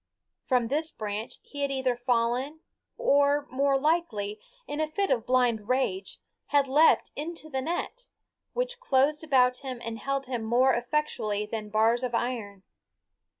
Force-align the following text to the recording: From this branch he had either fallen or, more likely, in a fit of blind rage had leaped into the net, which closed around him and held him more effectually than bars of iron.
From 0.47 0.67
this 0.69 0.89
branch 0.89 1.37
he 1.43 1.61
had 1.61 1.69
either 1.69 1.95
fallen 1.95 2.61
or, 2.97 3.45
more 3.51 3.77
likely, 3.77 4.39
in 4.67 4.81
a 4.81 4.87
fit 4.87 5.11
of 5.11 5.27
blind 5.27 5.69
rage 5.69 6.19
had 6.47 6.67
leaped 6.67 7.11
into 7.15 7.51
the 7.51 7.61
net, 7.61 8.07
which 8.53 8.79
closed 8.79 9.31
around 9.31 9.57
him 9.57 9.79
and 9.85 9.99
held 9.99 10.25
him 10.25 10.41
more 10.43 10.73
effectually 10.73 11.45
than 11.45 11.69
bars 11.69 12.01
of 12.03 12.15
iron. 12.15 12.63